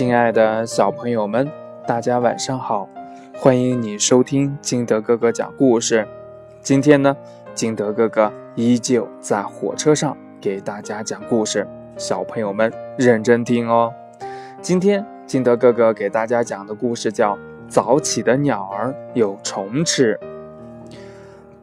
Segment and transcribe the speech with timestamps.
[0.00, 1.46] 亲爱的小朋友们，
[1.86, 2.88] 大家晚上好！
[3.36, 6.08] 欢迎你收听金德哥哥讲故事。
[6.62, 7.14] 今天呢，
[7.52, 11.68] 金德哥哥依旧在火车上给大家讲故事，
[11.98, 13.92] 小朋友们认真听哦。
[14.62, 17.36] 今天金德哥哥给大家讲的故事叫
[17.68, 20.18] 《早起的鸟儿有虫吃》。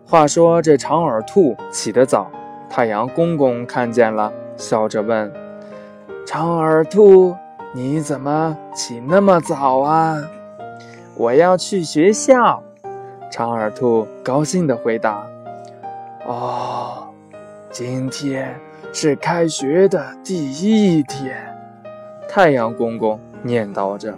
[0.05, 2.29] 话说这长耳兔起得早，
[2.69, 5.33] 太阳公公看见了，笑着问
[6.23, 7.35] ：“长耳兔。”
[7.77, 10.17] 你怎么起那么早啊？
[11.15, 12.63] 我要去学校。
[13.31, 15.23] 长耳兔高兴地回答
[16.25, 17.07] ：“哦，
[17.69, 18.59] 今天
[18.91, 21.37] 是开学的第一天。”
[22.27, 24.15] 太阳公公念叨着，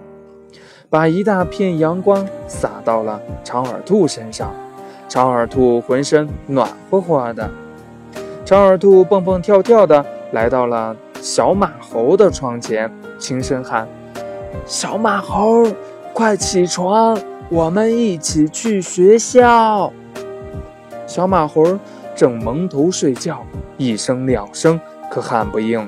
[0.90, 4.54] 把一大片阳光洒到了长耳兔身上。
[5.10, 7.52] 长耳兔浑身暖和和的。
[8.46, 12.92] 长耳兔蹦蹦跳跳地来到了小马猴的窗前。
[13.20, 13.86] 轻声喊
[14.66, 15.68] ：“小马猴，
[16.14, 17.18] 快起床，
[17.50, 19.92] 我们一起去学校。”
[21.06, 21.78] 小马猴
[22.16, 23.46] 正蒙头睡觉，
[23.78, 24.80] 一声两声
[25.12, 25.86] 可喊不应。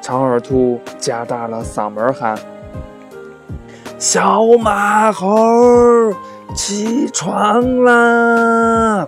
[0.00, 2.38] 长耳兔加大了嗓门喊
[3.98, 6.14] ：“小马猴，
[6.54, 9.06] 起床啦！”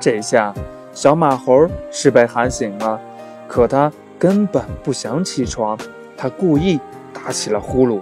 [0.00, 0.52] 这下
[0.92, 3.00] 小马猴是被喊醒了，
[3.46, 5.78] 可他根本不想起床。
[6.16, 6.80] 他故意
[7.12, 8.00] 打起了呼噜，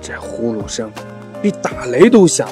[0.00, 0.90] 这呼噜声
[1.42, 2.48] 比打雷都响。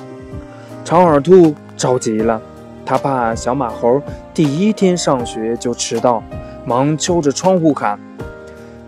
[0.84, 2.42] 长耳兔着急了，
[2.84, 4.02] 他怕小马猴
[4.34, 6.22] 第一天上学就迟到，
[6.66, 7.98] 忙敲着窗户喊：“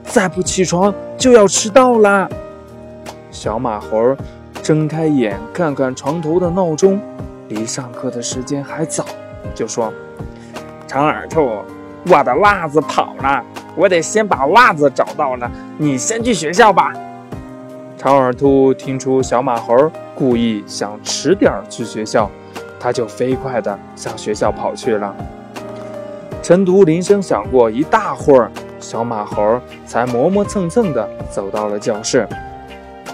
[0.04, 2.28] 再不起床就要迟到啦！”
[3.30, 4.16] 小马猴。
[4.62, 7.00] 睁开眼，看看床头的闹钟，
[7.48, 9.04] 离上课的时间还早，
[9.54, 9.90] 就说
[10.86, 11.62] ：“长耳兔，
[12.06, 13.42] 我的袜子跑了，
[13.74, 15.50] 我得先把袜子找到了。
[15.78, 16.92] 你先去学校吧。”
[17.96, 22.30] 长耳兔听出小马猴故意想迟点去学校，
[22.78, 25.14] 他就飞快地向学校跑去了。
[26.42, 32.28] 晨读铃声响过一大会儿，小马猴才磨磨蹭蹭地走到了教室。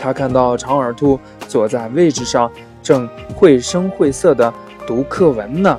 [0.06, 1.18] 他看到长耳兔。
[1.48, 2.50] 坐在位置上，
[2.82, 4.52] 正绘声绘色地
[4.86, 5.78] 读课文呢。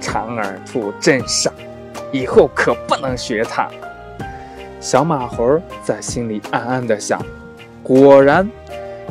[0.00, 1.50] 长耳兔真傻，
[2.12, 3.68] 以后可不能学它。
[4.80, 7.20] 小马猴在心里暗暗地想。
[7.82, 8.48] 果然，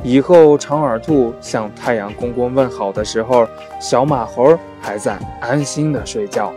[0.03, 3.47] 以后长耳兔向太阳公公问好的时候，
[3.79, 6.51] 小马猴还在安心地睡觉；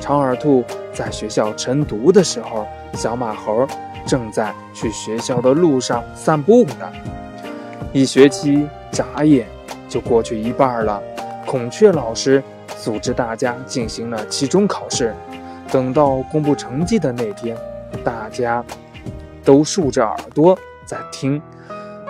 [0.00, 3.66] 长耳兔在学校晨读的时候，小马猴
[4.06, 6.92] 正在去学校的路上散步呢。
[7.92, 9.46] 一学期眨眼
[9.88, 11.02] 就过去一半了，
[11.46, 12.42] 孔雀老师
[12.78, 15.14] 组织大家进行了期中考试。
[15.70, 17.56] 等到公布成绩的那天，
[18.04, 18.62] 大家
[19.44, 21.40] 都竖着耳朵在听，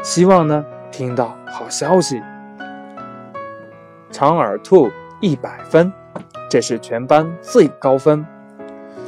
[0.03, 2.21] 希望呢听到好消息。
[4.11, 5.93] 长耳兔一百分，
[6.49, 8.25] 这是全班最高分；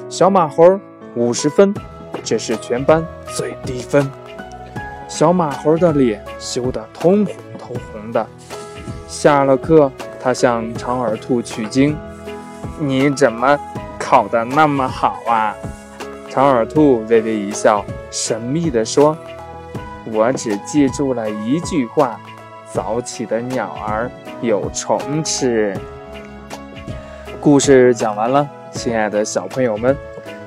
[0.09, 0.79] 小马猴
[1.15, 1.75] 五十分，
[2.23, 3.05] 这是全班
[3.35, 4.11] 最低分。
[5.09, 8.27] 小马猴的脸羞得通红通红的。
[9.07, 11.97] 下了课，他向长耳兔取经
[12.81, 13.59] ：“你怎么
[13.99, 15.55] 考得那么好啊？”
[16.29, 19.17] 长耳兔微微一笑，神秘地说
[20.13, 22.19] ：“我只记住了一句话：
[22.73, 24.11] 早起的鸟儿
[24.41, 25.77] 有虫吃。”
[27.41, 29.97] 故事讲完了，亲爱的小朋友们，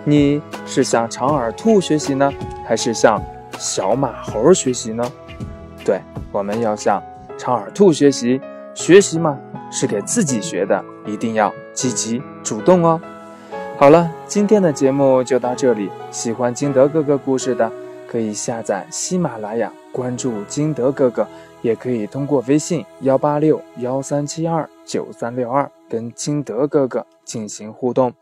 [0.09, 2.31] 你是向长耳兔学习呢，
[2.65, 3.21] 还是向？
[3.59, 5.03] 小马猴学习呢？
[5.83, 5.99] 对，
[6.31, 7.03] 我们要向
[7.37, 8.39] 长耳兔学习。
[8.73, 9.37] 学习嘛，
[9.69, 13.01] 是给自己学的，一定要积极主动哦。
[13.77, 15.89] 好了，今天的节目就到这里。
[16.09, 17.69] 喜欢金德哥哥故事的，
[18.09, 21.27] 可以下载喜马拉雅，关注金德哥哥，
[21.61, 28.13] 也可以通过微信幺八六幺三七二九三六二跟金德哥哥进行互动。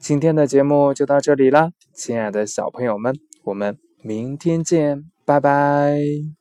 [0.00, 3.14] 今天的节目就到这里啦，亲爱的小朋友们，
[3.44, 3.76] 我们。
[4.02, 6.39] 明天见，拜拜。